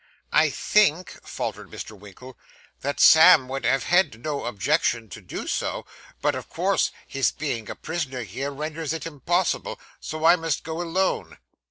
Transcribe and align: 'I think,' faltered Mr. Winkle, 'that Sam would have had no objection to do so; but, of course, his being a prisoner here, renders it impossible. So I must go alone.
'I 0.33 0.49
think,' 0.49 1.19
faltered 1.21 1.69
Mr. 1.69 1.91
Winkle, 1.95 2.35
'that 2.79 2.99
Sam 2.99 3.47
would 3.49 3.63
have 3.65 3.83
had 3.83 4.23
no 4.23 4.45
objection 4.45 5.09
to 5.09 5.21
do 5.21 5.45
so; 5.45 5.85
but, 6.23 6.33
of 6.33 6.49
course, 6.49 6.91
his 7.05 7.31
being 7.31 7.69
a 7.69 7.75
prisoner 7.75 8.23
here, 8.23 8.49
renders 8.49 8.93
it 8.93 9.05
impossible. 9.05 9.79
So 9.99 10.25
I 10.25 10.37
must 10.37 10.63
go 10.63 10.81
alone. 10.81 11.37